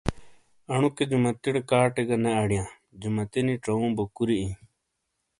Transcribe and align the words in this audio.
انوکے 0.73 1.03
جیمتیٹے 1.09 1.61
کاٹے 1.69 2.03
گہ 2.09 2.17
نے 2.23 2.31
اڈیاں 2.41 2.67
جمتینی 3.01 3.55
چووں 3.63 3.91
بو 3.95 4.03
کوری 4.15 4.35
آیں۔ 4.43 4.55